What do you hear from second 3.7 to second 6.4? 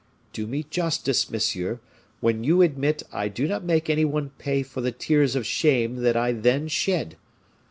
any one pay for the tears of shame that I